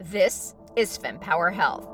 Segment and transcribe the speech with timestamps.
[0.00, 1.88] This is FemPower Health.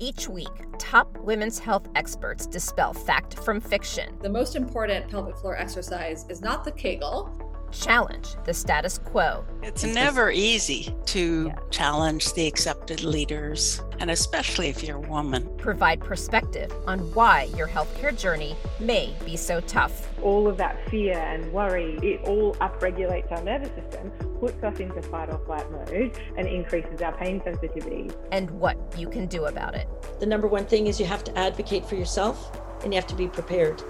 [0.00, 0.48] Each week,
[0.78, 4.18] top women's health experts dispel fact from fiction.
[4.20, 7.30] The most important pelvic floor exercise is not the Kegel,
[7.70, 9.44] challenge the status quo.
[9.62, 11.54] It's never easy to yeah.
[11.70, 15.48] challenge the accepted leaders, and especially if you're a woman.
[15.56, 20.08] Provide perspective on why your healthcare journey may be so tough.
[20.22, 24.10] All of that fear and worry, it all upregulates our nervous system,
[24.40, 28.10] puts us into fight or flight mode, and increases our pain sensitivity.
[28.32, 29.88] And what you can do about it.
[30.20, 33.16] The number one thing is you have to advocate for yourself and you have to
[33.16, 33.82] be prepared.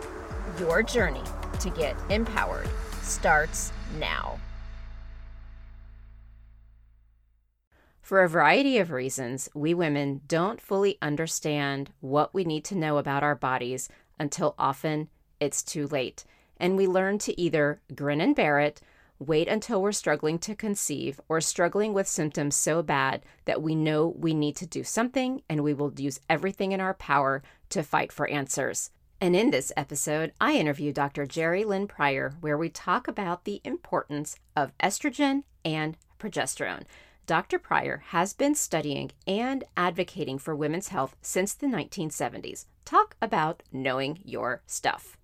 [0.58, 1.22] Your journey
[1.60, 2.68] to get empowered
[3.02, 4.38] starts now.
[8.06, 12.98] For a variety of reasons, we women don't fully understand what we need to know
[12.98, 15.08] about our bodies until often
[15.40, 16.24] it's too late.
[16.56, 18.80] And we learn to either grin and bear it,
[19.18, 24.14] wait until we're struggling to conceive, or struggling with symptoms so bad that we know
[24.16, 28.12] we need to do something and we will use everything in our power to fight
[28.12, 28.92] for answers.
[29.20, 31.26] And in this episode, I interview Dr.
[31.26, 36.84] Jerilynn Prior, where we talk about the importance of estrogen and progesterone.
[37.26, 37.58] Dr.
[37.58, 42.66] Prior has been studying and advocating for women's health since the 1970s.
[42.84, 45.18] Talk about knowing your stuff.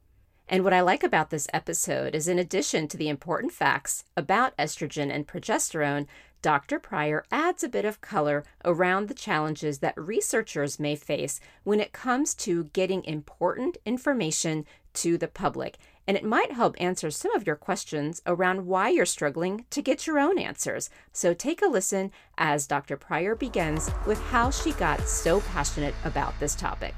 [0.49, 4.57] And what I like about this episode is, in addition to the important facts about
[4.57, 6.09] estrogen and progesterone,
[6.43, 6.81] Dr.
[6.81, 11.93] Prior adds a bit of color around the challenges that researchers may face when it
[11.93, 15.79] comes to getting important information to the public.
[16.07, 20.07] And it might help answer some of your questions around why you're struggling to get
[20.07, 20.91] your own answers.
[21.13, 22.97] So take a listen as Dr.
[22.97, 26.95] Prior begins with how she got so passionate about this topic.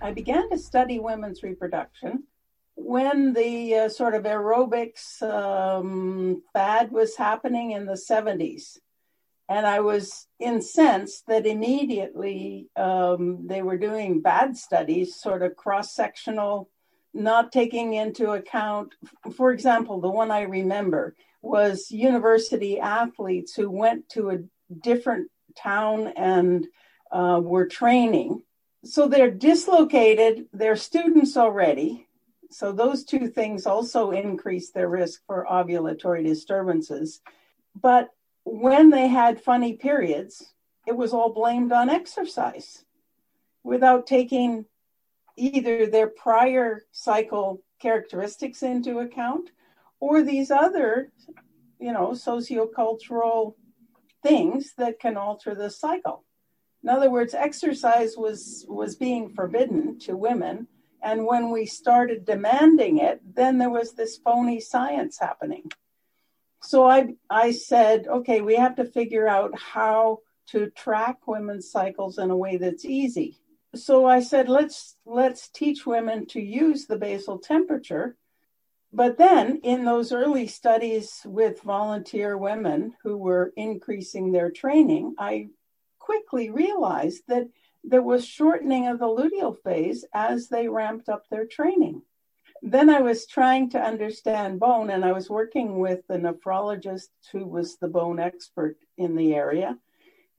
[0.00, 2.24] I began to study women's reproduction
[2.74, 8.78] when the uh, sort of aerobics um, fad was happening in the 70s.
[9.48, 15.94] And I was incensed that immediately um, they were doing bad studies, sort of cross
[15.94, 16.68] sectional,
[17.14, 18.94] not taking into account,
[19.34, 24.38] for example, the one I remember was university athletes who went to a
[24.82, 26.66] different town and
[27.10, 28.42] uh, were training.
[28.84, 32.06] So they're dislocated, they're students already,
[32.50, 37.20] so those two things also increase their risk for ovulatory disturbances.
[37.74, 38.08] But
[38.44, 40.54] when they had funny periods,
[40.86, 42.84] it was all blamed on exercise
[43.62, 44.64] without taking
[45.38, 49.50] either their prior cycle characteristics into account
[50.00, 51.12] or these other,
[51.78, 53.54] you know, sociocultural
[54.22, 56.24] things that can alter the cycle.
[56.82, 60.68] In other words, exercise was was being forbidden to women
[61.02, 65.70] and when we started demanding it, then there was this phony science happening.
[66.60, 72.18] So I, I said, okay, we have to figure out how to track women's cycles
[72.18, 73.38] in a way that's easy.
[73.74, 78.16] So I said, let's let's teach women to use the basal temperature.
[78.92, 85.48] But then in those early studies with volunteer women who were increasing their training, I
[85.98, 87.48] quickly realized that
[87.84, 92.02] there was shortening of the luteal phase as they ramped up their training.
[92.62, 97.46] Then I was trying to understand bone, and I was working with the nephrologist who
[97.46, 99.78] was the bone expert in the area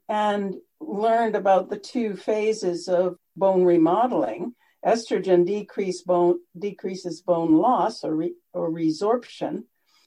[0.09, 4.53] and learned about the two phases of bone remodeling.
[4.85, 9.63] Estrogen decrease bone, decreases bone loss or, re, or resorption.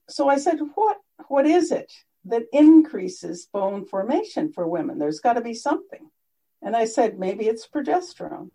[0.08, 1.92] So I said, what, what is it
[2.24, 4.98] that increases bone formation for women?
[4.98, 6.10] There's got to be something.
[6.62, 8.50] And I said, maybe it's progesterone.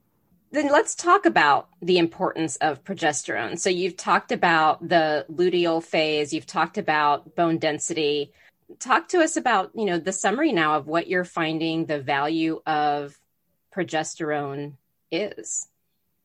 [0.52, 3.60] Then let's talk about the importance of progesterone.
[3.60, 8.32] So you've talked about the luteal phase, you've talked about bone density.
[8.80, 12.62] Talk to us about, you know, the summary now of what you're finding the value
[12.66, 13.18] of
[13.76, 14.74] progesterone
[15.12, 15.68] is.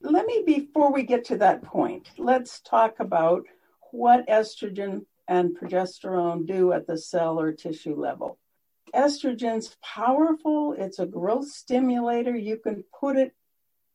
[0.01, 3.45] Let me before we get to that point, let's talk about
[3.93, 8.39] what estrogen and progesterone do at the cell or tissue level
[8.95, 10.75] estrogen's powerful.
[10.77, 12.37] It's a growth stimulator.
[12.37, 13.35] You can put it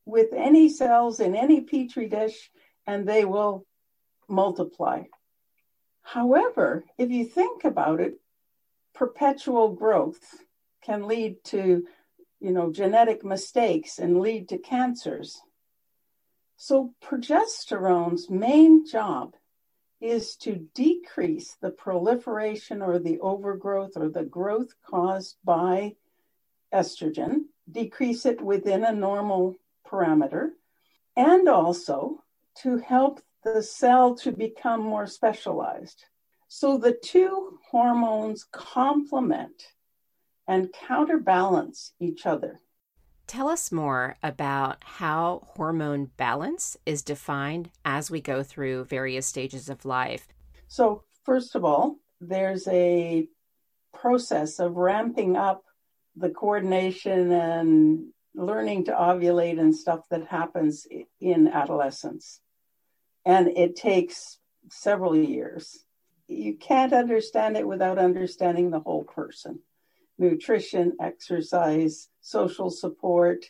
[0.06, 2.50] with any cells in any petri dish
[2.86, 3.66] and they will
[4.28, 5.04] multiply.
[6.02, 8.20] However, if you think about it,
[8.98, 10.44] perpetual growth
[10.84, 11.86] can lead to,
[12.40, 15.40] you know, genetic mistakes and lead to cancers.
[16.56, 19.36] So progesterone's main job
[20.02, 25.96] is to decrease the proliferation or the overgrowth or the growth caused by
[26.74, 29.56] estrogen, decrease it within a normal
[29.88, 30.50] parameter,
[31.16, 32.24] and also
[32.64, 36.06] to help the cell to become more specialized.
[36.48, 39.64] So the two hormones complement
[40.48, 42.62] and counterbalance each other.
[43.28, 49.68] Tell us more about how hormone balance is defined as we go through various stages
[49.68, 50.30] of life.
[50.70, 53.28] So, first of all, there's a
[53.94, 55.64] process of ramping up
[56.16, 60.88] the coordination and learning to ovulate and stuff that happens
[61.20, 62.40] in adolescence.
[63.26, 64.38] And it takes
[64.70, 65.84] several years.
[66.28, 69.60] You can't understand it without understanding the whole person
[70.20, 73.46] nutrition, exercise, social support,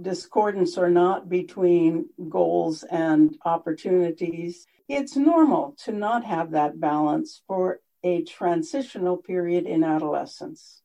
[0.00, 4.66] discordance or not between goals and opportunities.
[4.88, 10.82] It's normal to not have that balance for a transitional period in adolescence.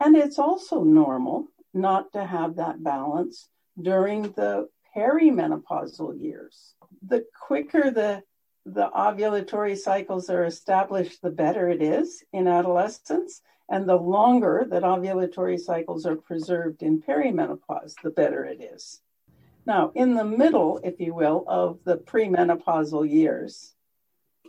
[0.00, 3.48] And it's also normal not to have that balance
[3.80, 6.74] during the perimenopausal years.
[7.06, 8.22] The quicker the
[8.66, 13.40] the ovulatory cycles are established, the better it is in adolescence.
[13.68, 19.00] And the longer that ovulatory cycles are preserved in perimenopause, the better it is.
[19.66, 23.74] Now, in the middle, if you will, of the premenopausal years,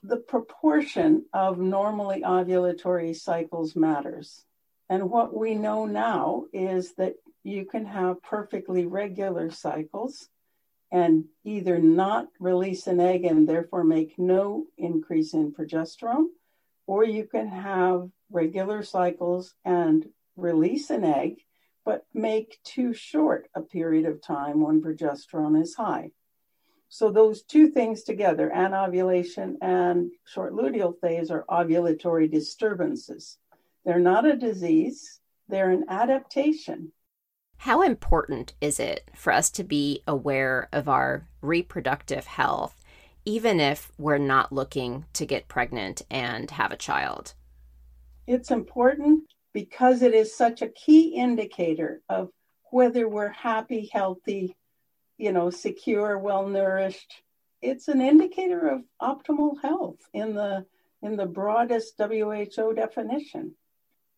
[0.03, 4.45] the proportion of normally ovulatory cycles matters.
[4.89, 10.29] And what we know now is that you can have perfectly regular cycles
[10.91, 16.27] and either not release an egg and therefore make no increase in progesterone,
[16.85, 21.43] or you can have regular cycles and release an egg,
[21.83, 26.11] but make too short a period of time when progesterone is high.
[26.89, 33.37] So those two things together, anovulation and short luteal phase, are ovulatory disturbances.
[33.83, 35.19] They're not a disease,
[35.49, 36.93] they're an adaptation.
[37.57, 42.79] How important is it for us to be aware of our reproductive health,
[43.25, 47.33] even if we're not looking to get pregnant and have a child?
[48.27, 49.23] It's important
[49.53, 52.29] because it is such a key indicator of
[52.71, 54.55] whether we're happy, healthy,
[55.17, 57.23] you know, secure, well nourished.
[57.61, 60.65] It's an indicator of optimal health in the
[61.01, 63.55] in the broadest WHO definition.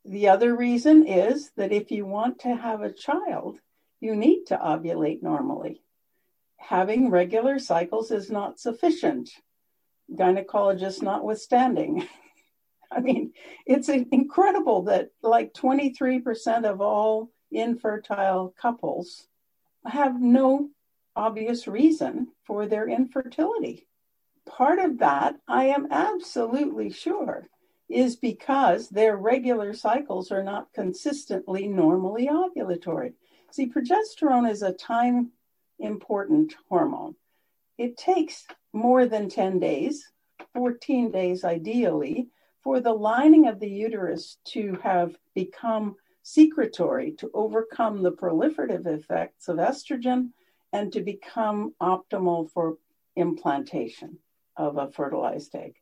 [0.05, 3.59] The other reason is that if you want to have a child,
[3.99, 5.81] you need to ovulate normally.
[6.57, 9.29] Having regular cycles is not sufficient,
[10.11, 12.07] gynecologists notwithstanding.
[12.91, 13.33] I mean,
[13.65, 19.27] it's incredible that like 23% of all infertile couples
[19.85, 20.69] have no
[21.15, 23.87] obvious reason for their infertility.
[24.45, 27.47] Part of that, I am absolutely sure,
[27.89, 33.13] is because their regular cycles are not consistently normally ovulatory.
[33.51, 35.31] See, progesterone is a time
[35.79, 37.15] important hormone.
[37.77, 40.11] It takes more than 10 days,
[40.53, 42.27] 14 days ideally,
[42.61, 49.47] for the lining of the uterus to have become secretory to overcome the proliferative effects
[49.47, 50.29] of estrogen
[50.73, 52.77] and to become optimal for
[53.15, 54.19] implantation
[54.55, 55.78] of a fertilized egg.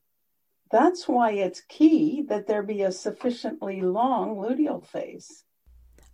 [0.71, 5.45] That's why it's key that there be a sufficiently long luteal phase.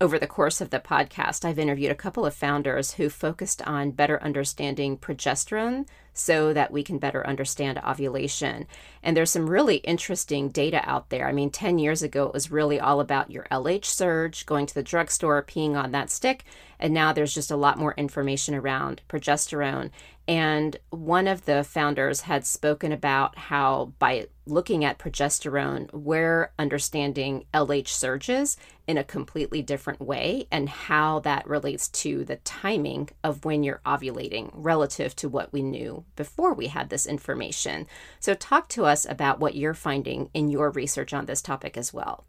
[0.01, 3.91] Over the course of the podcast, I've interviewed a couple of founders who focused on
[3.91, 8.67] better understanding progesterone so that we can better understand ovulation.
[9.01, 11.27] And there's some really interesting data out there.
[11.27, 14.73] I mean, 10 years ago, it was really all about your LH surge, going to
[14.73, 16.45] the drugstore, peeing on that stick.
[16.79, 19.89] And now there's just a lot more information around progesterone.
[20.27, 27.45] And one of the founders had spoken about how by looking at progesterone, we're understanding
[27.53, 28.55] LH surges
[28.87, 33.81] in a completely different way and how that relates to the timing of when you're
[33.85, 37.87] ovulating relative to what we knew before we had this information.
[38.19, 41.93] So, talk to us about what you're finding in your research on this topic as
[41.93, 42.25] well.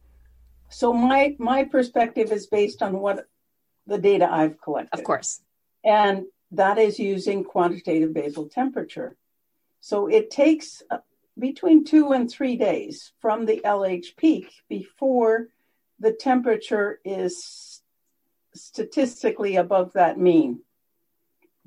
[0.68, 3.26] So, my, my perspective is based on what
[3.86, 4.98] the data I've collected.
[4.98, 5.40] Of course.
[5.84, 9.16] And that is using quantitative basal temperature.
[9.80, 10.98] So it takes uh,
[11.38, 15.48] between two and three days from the LH peak before
[15.98, 17.82] the temperature is
[18.54, 20.60] statistically above that mean.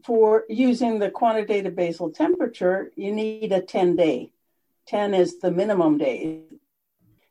[0.08, 4.32] For using the quantitative basal temperature, you need a 10 day.
[4.88, 6.44] 10 is the minimum day.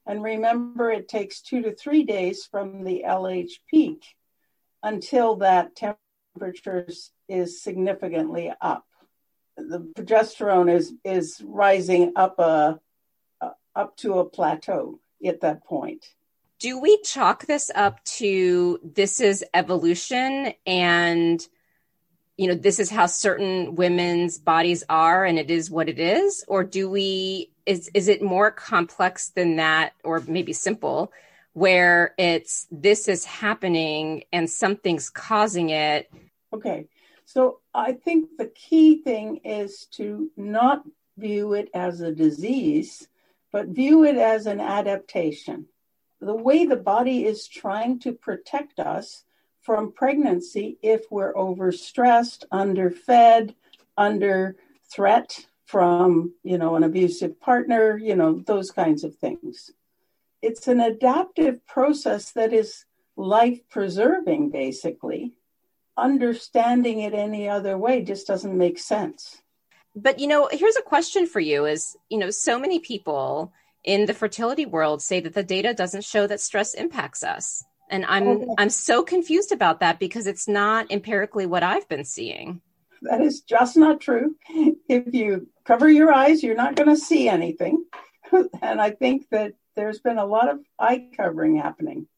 [0.05, 4.05] And remember, it takes two to three days from the LH peak
[4.83, 6.87] until that temperature
[7.31, 8.85] is significantly up.
[9.57, 12.79] The progesterone is is rising up a,
[13.75, 16.05] up to a plateau at that point.
[16.59, 21.49] Do we chalk this up to this is evolution and
[22.37, 26.45] you know this is how certain women's bodies are and it is what it is
[26.49, 31.13] or do we is is it more complex than that or maybe simple
[31.57, 36.13] where it's this is happening and something's causing it.
[36.53, 36.87] Okay.
[37.25, 40.85] So I think the key thing is to not
[41.17, 43.09] view it as a disease,
[43.53, 45.65] but view it as an adaptation.
[46.21, 49.25] The way the body is trying to protect us
[49.67, 53.53] from pregnancy if we're overstressed, underfed,
[53.99, 54.55] under
[54.89, 59.73] threat from, you know, an abusive partner, you know, those kinds of things.
[60.41, 62.85] It's an adaptive process that is
[63.17, 65.33] life preserving, basically.
[65.97, 69.43] Understanding it any other way just doesn't make sense.
[69.97, 74.07] But, you know, here's a question for you is, you know, so many people in
[74.07, 77.65] the fertility world say that the data doesn't show that stress impacts us.
[77.89, 78.55] And I'm oh, okay.
[78.59, 82.61] I'm so confused about that because it's not empirically what I've been seeing.
[83.03, 84.37] That is just not true.
[84.89, 87.85] If you cover your eyes, you're not going to see anything.
[88.63, 92.09] and I think that there's been a lot of eye covering happening.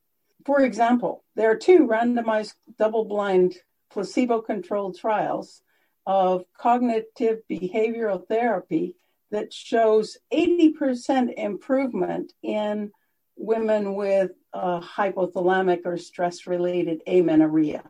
[0.46, 3.56] For example, there are two randomized double blind
[3.90, 5.60] placebo controlled trials
[6.06, 8.96] of cognitive behavioral therapy
[9.30, 12.92] that shows 80% improvement in
[13.36, 17.82] women with uh, hypothalamic or stress related amenorrhea.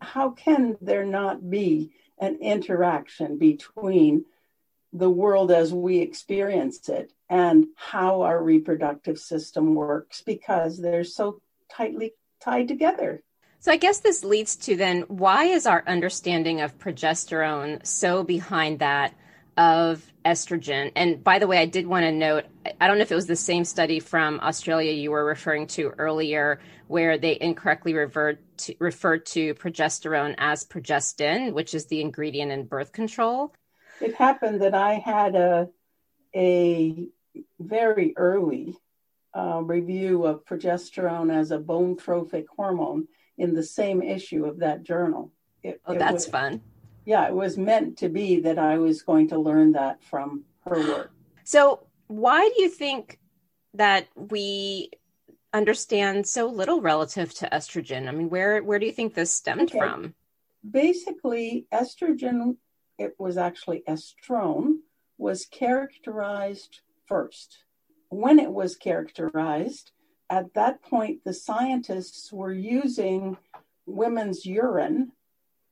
[0.00, 4.24] How can there not be an interaction between
[4.92, 11.40] the world as we experience it and how our reproductive system works because they're so
[11.70, 13.22] tightly tied together.
[13.60, 18.78] So I guess this leads to then why is our understanding of progesterone so behind
[18.78, 19.14] that
[19.60, 20.90] of estrogen?
[20.96, 22.46] And by the way, I did want to note
[22.80, 25.90] I don't know if it was the same study from Australia you were referring to
[25.98, 32.50] earlier where they incorrectly referred to, referred to progesterone as progestin, which is the ingredient
[32.50, 33.54] in birth control.
[34.00, 35.68] It happened that I had a
[36.34, 37.08] a
[37.58, 38.76] very early
[39.36, 44.84] uh, review of progesterone as a bone trophic hormone in the same issue of that
[44.84, 45.32] journal.
[45.62, 46.62] It, oh, that's was, fun.
[47.10, 50.78] Yeah, it was meant to be that I was going to learn that from her
[50.78, 51.12] work.
[51.42, 53.18] So, why do you think
[53.74, 54.90] that we
[55.52, 58.06] understand so little relative to estrogen?
[58.06, 59.78] I mean, where where do you think this stemmed okay.
[59.80, 60.14] from?
[60.70, 62.58] Basically, estrogen,
[62.96, 64.74] it was actually estrone,
[65.18, 67.64] was characterized first.
[68.10, 69.90] When it was characterized,
[70.30, 73.36] at that point, the scientists were using
[73.84, 75.10] women's urine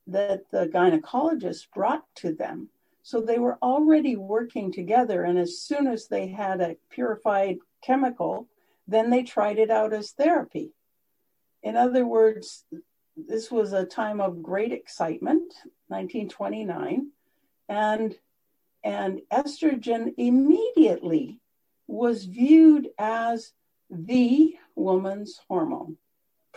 [0.09, 2.69] that the gynecologist brought to them.
[3.03, 5.23] So they were already working together.
[5.23, 8.49] And as soon as they had a purified chemical,
[8.87, 10.73] then they tried it out as therapy.
[11.63, 12.65] In other words,
[13.17, 15.53] this was a time of great excitement,
[15.89, 17.11] 1929,
[17.69, 18.15] and
[18.85, 21.41] and estrogen immediately
[21.89, 23.53] was viewed as
[23.91, 25.97] the woman's hormone.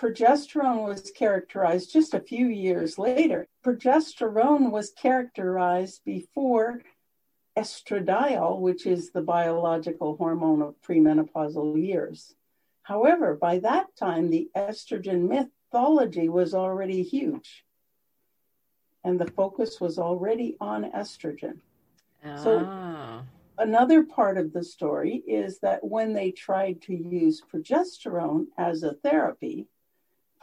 [0.02, 3.48] Progesterone was characterized just a few years later.
[3.64, 6.82] Progesterone was characterized before
[7.56, 12.34] estradiol, which is the biological hormone of premenopausal years.
[12.82, 17.64] However, by that time, the estrogen mythology was already huge,
[19.04, 21.60] and the focus was already on estrogen.
[22.24, 23.24] So ah.
[23.60, 28.96] another part of the story is that when they tried to use progesterone as a
[28.96, 29.68] therapy,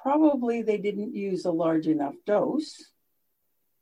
[0.08, 2.92] probably they didn't use a large enough dose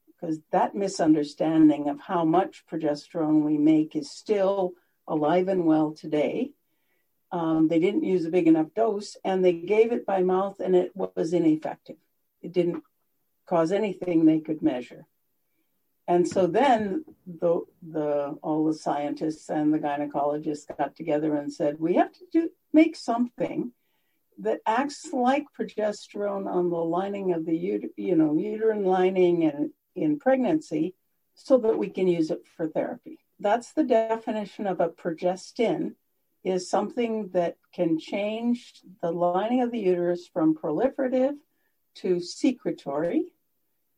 [0.09, 4.73] because that misunderstanding of how much progesterone we make is still
[5.07, 6.51] alive and well today.
[7.31, 10.75] Um, they didn't use a big enough dose and they gave it by mouth and
[10.75, 11.99] it was ineffective.
[12.43, 12.83] It didn't
[13.49, 15.07] cause anything they could measure.
[16.09, 21.79] And so then the, the, all the scientists and the gynecologists got together and said,
[21.79, 23.71] we have to do, make something
[24.39, 27.57] that acts like progesterone on the lining of the
[27.97, 30.95] you know uterine lining and in pregnancy
[31.35, 33.19] so that we can use it for therapy.
[33.41, 35.95] That's the definition of a progestin
[36.45, 41.37] is something that can change the lining of the uterus from proliferative
[41.97, 43.33] to secretory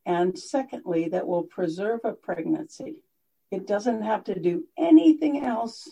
[0.08, 3.02] and secondly, that will preserve a pregnancy.
[3.50, 5.86] It doesn't have to do anything else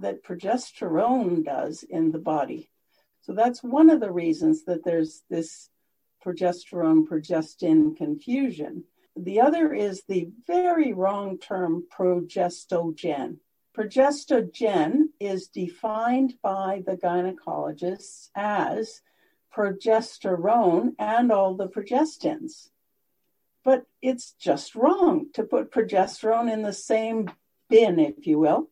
[0.00, 2.68] that progesterone does in the body.
[3.24, 5.70] So that's one of the reasons that there's this
[6.22, 8.84] progesterone progestin confusion.
[9.16, 13.38] The other is the very wrong term progestogen.
[13.74, 19.00] Progestogen is defined by the gynecologists as
[19.56, 22.68] progesterone and all the progestins.
[23.64, 27.30] But it's just wrong to put progesterone in the same
[27.70, 28.68] bin, if you will,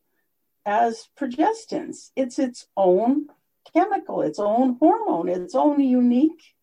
[0.63, 2.11] as progestins.
[2.15, 3.29] It's its own
[3.73, 6.55] chemical, its own hormone, its own unique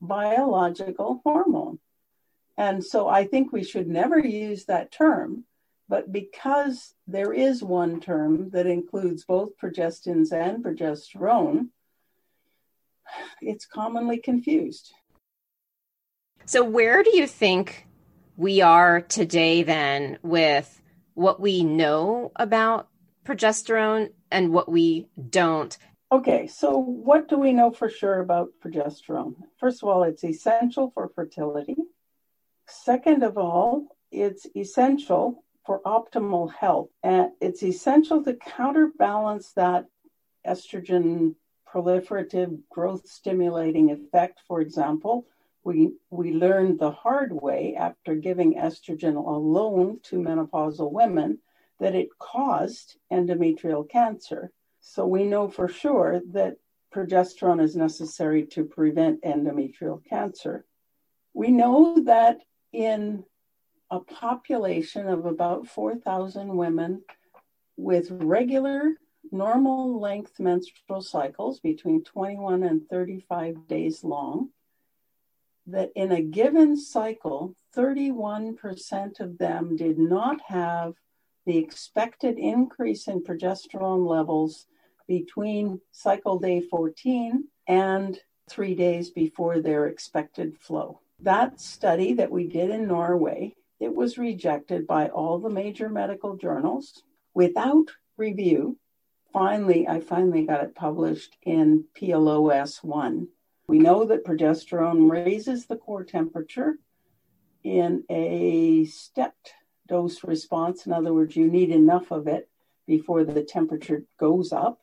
[0.00, 1.78] biological hormone.
[2.56, 5.44] And so I think we should never use that term.
[5.88, 11.68] But because there is one term that includes both progestins and progesterone,
[13.40, 14.92] it's commonly confused.
[16.44, 17.86] So, where do you think
[18.36, 20.80] we are today then with
[21.14, 22.88] what we know about
[23.24, 25.76] progesterone and what we don't?
[26.10, 29.34] Okay, so what do we know for sure about progesterone?
[29.58, 31.76] First of all, it's essential for fertility.
[32.66, 36.88] Second of all, it's essential for optimal health.
[37.02, 39.84] And it's essential to counterbalance that
[40.46, 41.34] estrogen
[41.70, 45.26] proliferative growth stimulating effect, for example.
[45.62, 51.40] We, we learned the hard way after giving estrogen alone to menopausal women
[51.80, 54.50] that it caused endometrial cancer.
[54.80, 56.56] So we know for sure that
[56.94, 60.64] progesterone is necessary to prevent endometrial cancer.
[61.34, 62.40] We know that
[62.72, 63.24] in
[63.90, 67.02] a population of about 4,000 women
[67.76, 68.94] with regular
[69.30, 74.50] normal length menstrual cycles between 21 and 35 days long,
[75.66, 80.94] that in a given cycle, 31% of them did not have
[81.48, 84.66] the expected increase in progesterone levels
[85.06, 91.00] between cycle day 14 and three days before their expected flow.
[91.20, 96.36] That study that we did in Norway, it was rejected by all the major medical
[96.36, 97.02] journals
[97.32, 98.76] without review
[99.32, 103.26] finally, I finally got it published in PLOS 1.
[103.68, 106.76] We know that progesterone raises the core temperature
[107.64, 109.54] in a stepped
[109.88, 110.86] dose response.
[110.86, 112.48] In other words, you need enough of it
[112.86, 114.80] before the temperature goes up.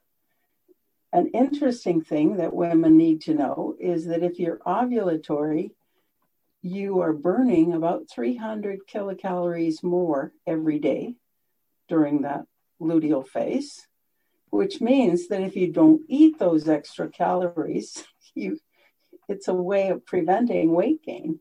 [1.14, 5.72] An interesting thing that women need to know is that if you're ovulatory,
[6.62, 11.16] you are burning about 300 kilocalories more every day
[11.88, 12.46] during that
[12.82, 13.88] luteal phase
[14.56, 18.04] which means that if you don't eat those extra calories,
[18.36, 18.60] you
[19.28, 21.40] it's a way of preventing weight gain.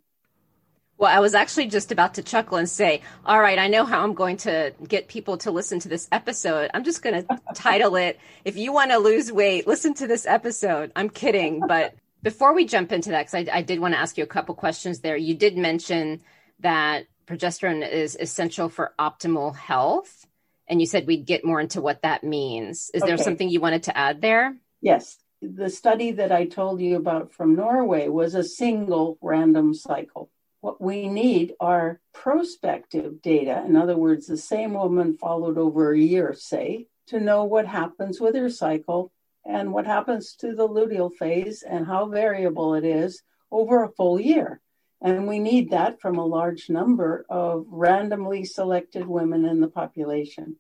[0.96, 4.02] Well, I was actually just about to chuckle and say, All right, I know how
[4.02, 6.70] I'm going to get people to listen to this episode.
[6.72, 10.26] I'm just going to title it, If You Want to Lose Weight, Listen to This
[10.26, 10.92] Episode.
[10.94, 11.60] I'm kidding.
[11.66, 14.28] But before we jump into that, because I, I, did want to ask you a
[14.28, 16.22] couple questions there, you did mention
[16.60, 20.26] that progesterone is essential for optimal health
[20.68, 22.90] and you said we'd get more into what that means.
[22.94, 23.10] Is okay.
[23.10, 24.56] there something you wanted to add there?
[24.80, 25.18] Yes.
[25.42, 30.30] The study that I told you about from Norway was a single random cycle.
[30.64, 33.62] What we need are prospective data.
[33.66, 38.18] In other words, the same woman followed over a year, say, to know what happens
[38.18, 39.12] with her cycle
[39.44, 44.18] and what happens to the luteal phase and how variable it is over a full
[44.18, 44.62] year.
[45.02, 50.56] And we need that from a large number of randomly selected women in the population.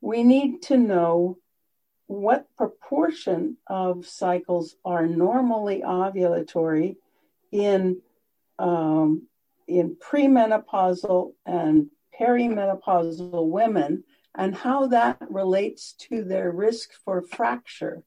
[0.00, 1.38] We need to know
[2.08, 6.96] what proportion of cycles are normally ovulatory
[7.52, 8.02] in,
[8.58, 9.28] um,
[9.66, 18.02] in premenopausal and perimenopausal women and how that relates to their risk for fracture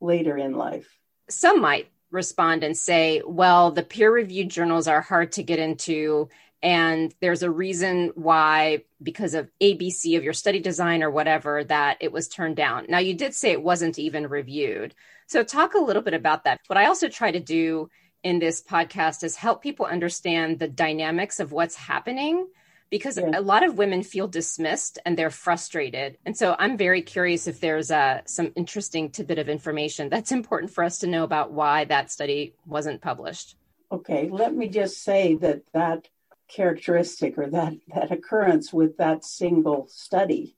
[0.00, 0.98] later in life.
[1.28, 6.28] Some might respond and say, well, the peer reviewed journals are hard to get into.
[6.62, 11.96] And there's a reason why, because of ABC of your study design or whatever, that
[12.00, 12.86] it was turned down.
[12.88, 14.94] Now, you did say it wasn't even reviewed.
[15.26, 16.60] So, talk a little bit about that.
[16.68, 17.90] What I also try to do
[18.22, 22.46] in this podcast is help people understand the dynamics of what's happening
[22.90, 23.30] because yeah.
[23.32, 26.18] a lot of women feel dismissed and they're frustrated.
[26.26, 30.72] And so I'm very curious if there's uh, some interesting tidbit of information that's important
[30.72, 33.56] for us to know about why that study wasn't published.
[33.90, 36.08] Okay, let me just say that that
[36.48, 40.54] characteristic or that, that occurrence with that single study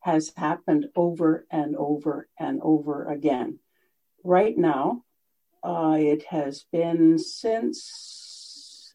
[0.00, 3.58] has happened over and over and over again.
[4.22, 5.02] Right now,
[5.62, 8.94] uh, it has been since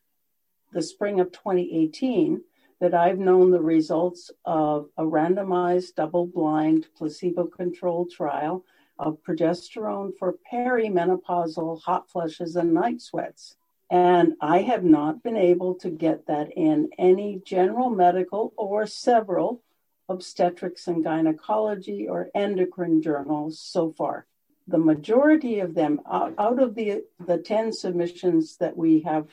[0.73, 2.41] the spring of 2018
[2.79, 8.63] that I've known the results of a randomized double blind placebo controlled trial
[8.99, 13.55] of progesterone for perimenopausal hot flushes and night sweats.
[13.89, 19.61] And I have not been able to get that in any general medical or several
[20.09, 24.25] obstetrics and gynecology or endocrine journals so far.
[24.67, 29.27] The majority of them, out of the, the 10 submissions that we have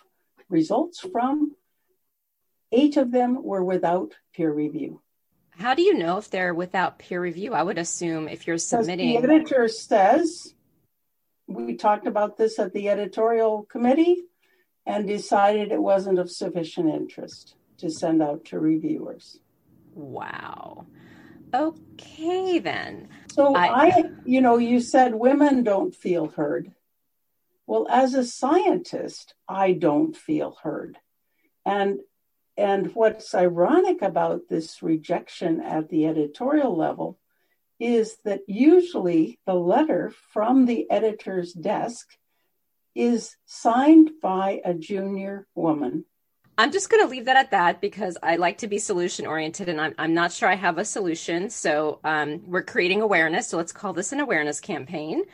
[0.48, 1.56] results from,
[2.76, 5.00] Eight of them were without peer review.
[5.50, 7.54] How do you know if they're without peer review?
[7.54, 9.10] I would assume if you're submitting.
[9.10, 10.52] The editor says
[11.46, 14.24] we talked about this at the editorial committee
[14.84, 19.38] and decided it wasn't of sufficient interest to send out to reviewers.
[19.94, 20.86] Wow.
[21.54, 23.08] Okay, then.
[23.34, 26.70] So I, I, you know, you said women don't feel heard.
[27.66, 30.98] Well, as a scientist, I don't feel heard.
[31.66, 31.98] And
[32.56, 37.18] and what's ironic about this rejection at the editorial level
[37.80, 42.16] is that usually the letter from the editor's desk
[42.94, 46.04] is signed by a junior woman
[46.56, 49.68] I'm just going to leave that at that because I like to be solution oriented
[49.68, 51.50] and I'm, I'm not sure I have a solution.
[51.50, 53.48] So um, we're creating awareness.
[53.48, 55.24] So let's call this an awareness campaign.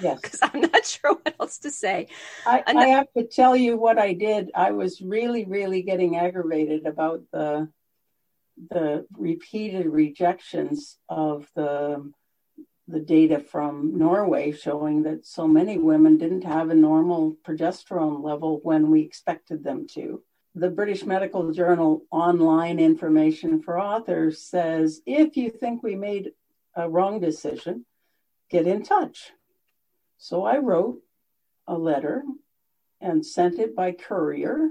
[0.00, 0.20] Yes.
[0.22, 2.08] Because I'm not sure what else to say.
[2.46, 4.50] I, I have to tell you what I did.
[4.54, 7.68] I was really, really getting aggravated about the
[8.70, 12.12] the repeated rejections of the
[12.88, 18.60] the data from Norway showing that so many women didn't have a normal progesterone level
[18.62, 20.22] when we expected them to
[20.58, 26.32] the British Medical Journal online information for authors says if you think we made
[26.74, 27.86] a wrong decision,
[28.50, 29.32] get in touch.
[30.16, 31.00] So I wrote
[31.68, 32.24] a letter
[33.00, 34.70] and sent it by courier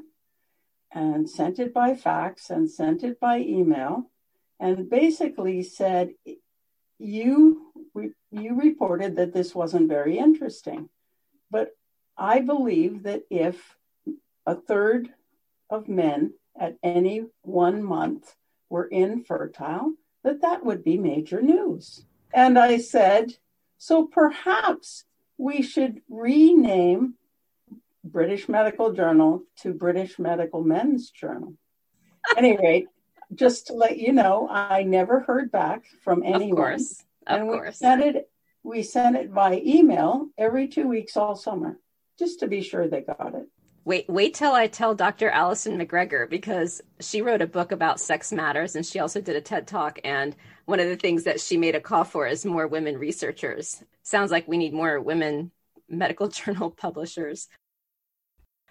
[0.92, 4.10] and sent it by fax and sent it by email
[4.60, 6.12] and basically said
[7.00, 7.72] you
[8.32, 10.90] you reported that this wasn't very interesting
[11.52, 11.76] but
[12.18, 13.76] i believe that if
[14.46, 15.10] a third
[15.70, 18.36] of men at any one month
[18.70, 22.06] were infertile, that that would be major news.
[22.34, 23.38] And I said,
[23.78, 25.06] so perhaps
[25.38, 27.16] we should rename
[28.04, 31.54] British Medical Journal to British Medical Men's Journal.
[32.36, 32.86] anyway,
[33.34, 36.52] just to let you know, I never heard back from anyone.
[36.52, 37.04] Of course.
[37.28, 37.80] Of and course.
[37.80, 38.30] Sent it
[38.68, 41.80] we sent it by email every two weeks all summer,
[42.20, 43.48] just to be sure they got it.
[43.88, 45.30] Wait, wait till I tell Dr.
[45.30, 49.42] Alyson McGregor because she wrote a book about sex matters and she also did a
[49.42, 49.98] TED talk.
[50.04, 53.82] And one of the things that she made a call for is more women researchers.
[54.04, 55.52] Sounds like we need more women
[55.88, 57.48] medical journal publishers.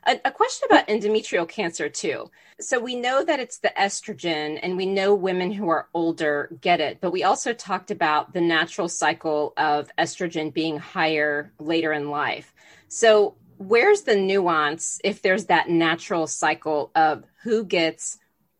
[0.06, 2.30] A, a, question about endometrial cancer, too.
[2.60, 6.78] So, we know that it's the estrogen, and we know women who are older get
[6.78, 12.10] it, but we also talked about the natural cycle of estrogen being higher later in
[12.10, 12.54] life.
[12.86, 18.18] So, where's the nuance if there's that natural cycle of who gets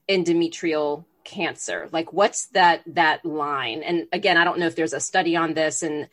[0.08, 1.88] endometrial cancer?
[1.92, 3.82] Like what's that that line?
[3.82, 6.08] And again i don't know if there's a study on this and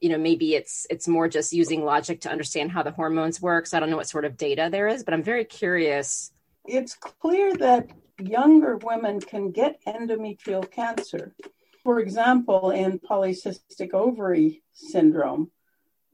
[0.00, 3.66] you know maybe it's it's more just using logic to understand how the hormones work.
[3.66, 6.32] So i don't know what sort of data there is but i'm very curious.
[6.64, 7.90] It's clear that
[8.20, 11.34] younger women can get endometrial cancer
[11.82, 15.50] for example in polycystic ovary syndrome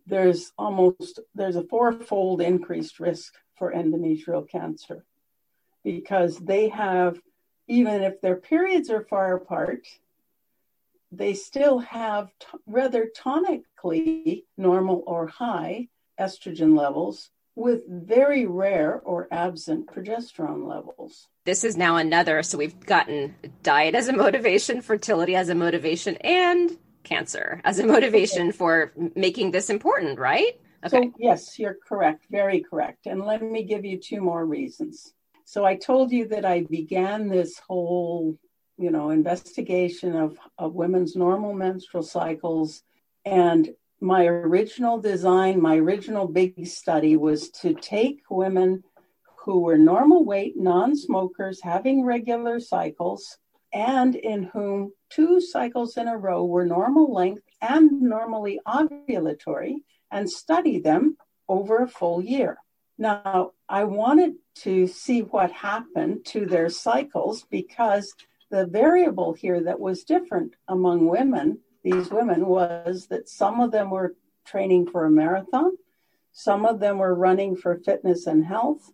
[0.09, 5.05] there's almost there's a fourfold increased risk for endometrial cancer
[5.85, 7.21] because they have
[7.69, 9.87] even if their periods are far apart
[11.13, 15.89] they still have t- rather tonically normal or high
[16.21, 21.27] estrogen levels with very rare or absent progesterone levels.
[21.45, 22.43] This is now another.
[22.43, 26.77] So we've gotten diet as a motivation, fertility as a motivation, and
[27.09, 30.61] cancer as a motivation for making this important, right?
[30.85, 31.09] Okay.
[31.09, 32.27] So, yes, you're correct.
[32.31, 33.07] Very correct.
[33.07, 35.15] And let me give you two more reasons.
[35.45, 38.39] So, I told you that I began this whole,
[38.77, 42.83] you know, investigation of, of women's normal menstrual cycles.
[43.25, 48.85] And my original design, my original big study was to take women
[49.45, 53.39] who were normal weight, non smokers, having regular cycles,
[53.79, 59.77] and in whom two cycles in a row were normal length and normally ovulatory
[60.11, 61.17] and study them
[61.49, 62.59] over a full year.
[62.99, 68.13] Now, I wanted to see what happened to their cycles because
[68.51, 73.91] the variable here that was different among women, these women, was that some of them
[73.91, 75.77] were training for a marathon,
[76.33, 78.91] some of them were running for fitness and health,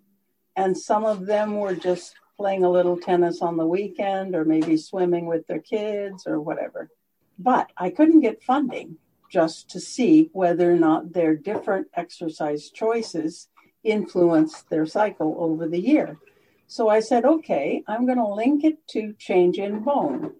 [0.56, 4.76] and some of them were just playing a little tennis on the weekend or maybe
[4.76, 6.90] swimming with their kids or whatever.
[7.38, 8.96] But I couldn't get funding
[9.30, 13.48] just to see whether or not their different exercise choices
[13.82, 16.18] influence their cycle over the year.
[16.66, 20.34] So I said, okay, I'm going to link it to change in bone.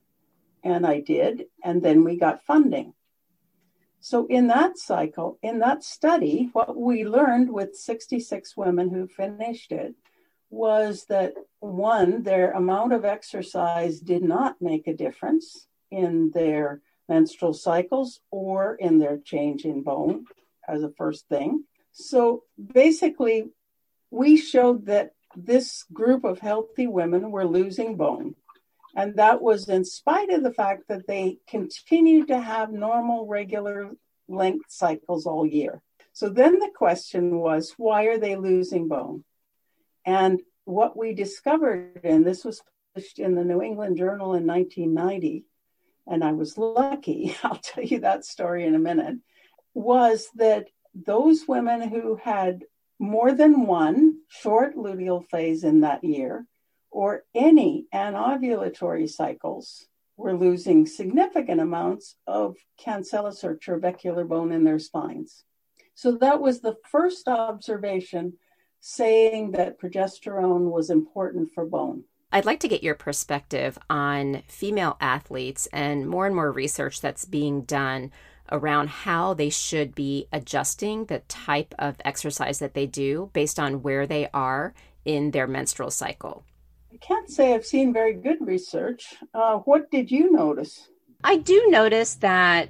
[0.63, 1.47] And I did.
[1.63, 2.95] And then we got funding.
[4.01, 9.73] So in that cycle, in that study, what we learned with 66 women who finished
[9.73, 9.95] it
[10.51, 17.53] was that one, their amount of exercise did not make a difference in their menstrual
[17.53, 20.25] cycles or in their change in bone
[20.67, 21.65] as a first thing.
[21.93, 23.51] So basically,
[24.11, 28.35] we showed that this group of healthy women were losing bone.
[28.97, 33.91] And that was in spite of the fact that they continued to have normal, regular
[34.29, 35.83] length cycles all year.
[36.13, 39.25] So then the question was, why are they losing bone?
[40.05, 42.63] And what we discovered, and this was
[42.95, 45.45] published in the New England Journal in 1990,
[46.07, 49.17] and I was lucky, I'll tell you that story in a minute,
[49.73, 52.65] was that those women who had
[52.99, 56.47] more than one short luteal phase in that year
[56.91, 59.87] or any anovulatory cycles
[60.17, 65.43] were losing significant amounts of cancellous or trabecular bone in their spines.
[65.95, 68.35] So that was the first observation
[68.87, 72.05] saying that progesterone was important for bone.
[72.31, 77.25] I'd like to get your perspective on female athletes and more and more research that's
[77.25, 78.13] being done
[78.53, 83.81] around how they should be adjusting the type of exercise that they do based on
[83.81, 84.75] where they are
[85.07, 86.45] in their menstrual cycle.
[86.93, 89.15] I can't say I've seen very good research.
[89.33, 90.91] Uh, what did you notice?
[91.25, 92.69] I do notice that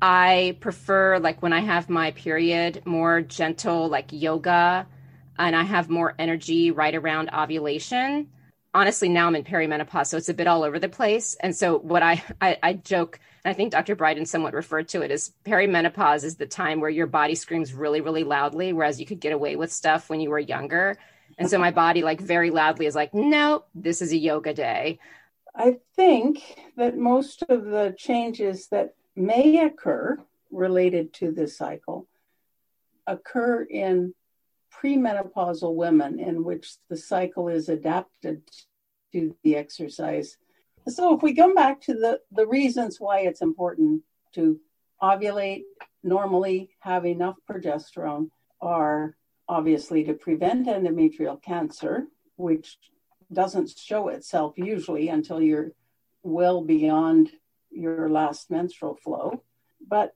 [0.00, 4.86] I prefer, like when I have my period, more gentle, like yoga,
[5.38, 8.28] and I have more energy right around ovulation.
[8.74, 11.36] Honestly, now I'm in perimenopause, so it's a bit all over the place.
[11.40, 13.96] And so, what I, I, I joke I think Dr.
[13.96, 18.00] Briden somewhat referred to it as perimenopause is the time where your body screams really,
[18.00, 20.98] really loudly, whereas you could get away with stuff when you were younger.
[21.38, 24.98] And so my body, like, very loudly is like, no, this is a yoga day.
[25.54, 26.42] I think
[26.76, 30.18] that most of the changes that may occur
[30.50, 32.06] related to this cycle
[33.06, 34.14] occur in
[34.82, 38.42] premenopausal women in which the cycle is adapted
[39.12, 40.36] to the exercise
[40.88, 44.02] so if we come back to the, the reasons why it's important
[44.34, 44.58] to
[45.02, 45.62] ovulate
[46.02, 49.16] normally, have enough progesterone, are
[49.48, 52.78] obviously to prevent endometrial cancer, which
[53.32, 55.72] doesn't show itself usually until you're
[56.22, 57.30] well beyond
[57.70, 59.42] your last menstrual flow.
[59.86, 60.14] But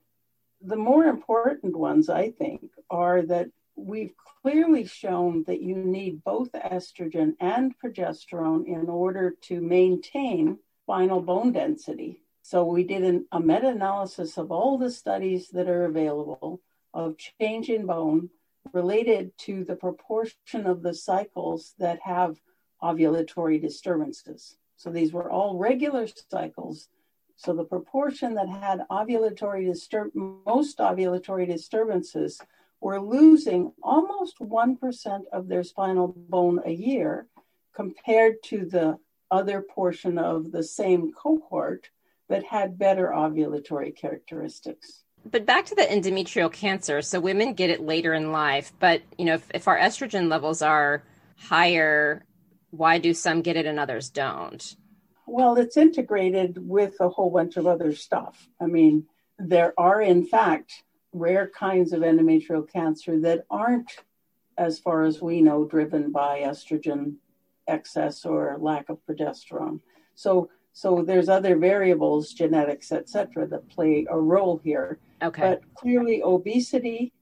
[0.61, 6.53] the more important ones, I think, are that we've clearly shown that you need both
[6.53, 12.23] estrogen and progesterone in order to maintain spinal bone density.
[12.43, 16.61] So we did an, a meta analysis of all the studies that are available
[16.93, 18.31] of change in bone
[18.73, 22.41] related to the proportion of the cycles that have
[22.83, 24.57] ovulatory disturbances.
[24.77, 26.89] So these were all regular cycles.
[27.37, 32.41] So the proportion that had ovulatory disturb most ovulatory disturbances
[32.83, 37.29] were losing almost 1% of their spinal bone a year
[37.75, 38.99] compared to the
[39.31, 41.89] other portion of the same cohort
[42.29, 45.05] that had better ovulatory characteristics.
[45.25, 47.01] But back to the endometrial cancer.
[47.03, 50.61] So women get it later in life, but you know, if, if our estrogen levels
[50.61, 51.05] are
[51.39, 52.25] higher,
[52.71, 54.77] why do some get it and others don't?
[55.27, 58.49] Well, it's integrated with a whole bunch of other stuff.
[58.61, 59.07] I mean,
[59.39, 60.83] there are, in fact,
[61.13, 63.91] rare kinds of endometrial cancer that aren't,
[64.59, 67.15] as far as we know, driven by estrogen
[67.69, 69.81] excess or lack of progesterone.
[70.15, 74.99] So so there's other variables, genetics, etc., that play a role here.
[75.23, 75.43] Okay.
[75.43, 77.13] But clearly, obesity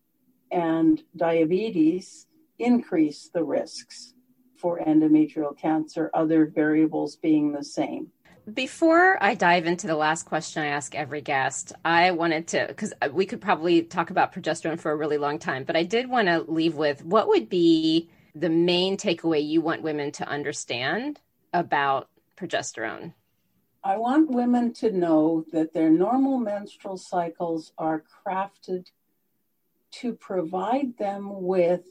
[0.53, 2.27] and diabetes
[2.59, 4.15] increase the risks
[4.57, 8.09] for endometrial cancer, other variables being the same.
[8.55, 12.93] Before I dive into the last question I ask every guest, I wanted to, because
[13.03, 16.09] uh, we could probably talk about progesterone for a really long time, but I did
[16.09, 21.21] want to leave with what would be the main takeaway you want women to understand
[21.53, 23.13] about progesterone?
[23.85, 28.87] I want women to know that their normal menstrual cycles are crafted
[29.93, 31.83] to provide them with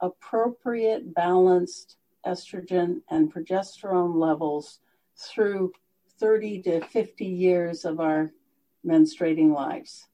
[0.00, 4.78] appropriate, balanced estrogen and progesterone levels
[5.16, 5.72] through
[6.18, 8.32] 30 to 50 years of our
[8.86, 10.06] menstruating lives.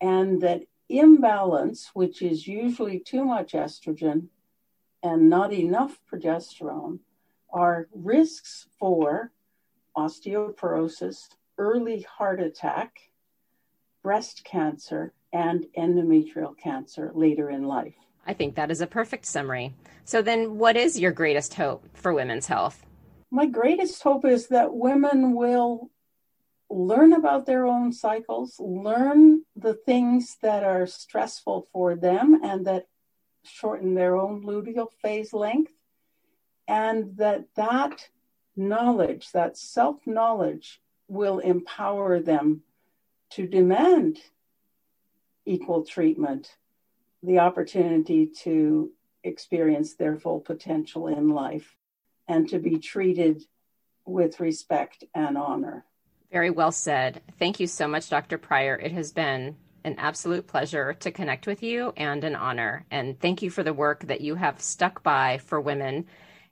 [0.00, 4.28] And that imbalance, which is usually too much estrogen,
[5.02, 7.00] and not enough progesterone
[7.50, 9.32] are risks for
[9.96, 12.98] osteoporosis, early heart attack,
[14.02, 17.94] breast cancer, and endometrial cancer later in life.
[18.26, 19.74] I think that is a perfect summary.
[20.04, 22.85] So, then what is your greatest hope for women's health?
[23.30, 25.90] My greatest hope is that women will
[26.70, 32.86] learn about their own cycles, learn the things that are stressful for them and that
[33.42, 35.72] shorten their own luteal phase length,
[36.66, 38.08] and that that
[38.56, 42.62] knowledge, that self knowledge, will empower them
[43.30, 44.18] to demand
[45.44, 46.56] equal treatment,
[47.22, 48.90] the opportunity to
[49.22, 51.76] experience their full potential in life,
[52.28, 53.42] and to be treated
[54.04, 55.84] with respect and honor.
[56.30, 57.22] Very well said.
[57.38, 58.38] Thank you so much, Dr.
[58.38, 58.76] Prior.
[58.76, 62.84] It has been an absolute pleasure to connect with you and an honor.
[62.90, 66.06] And thank you for the work that you have stuck by for women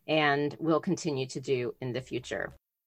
[0.07, 2.53] and will continue to do in the future.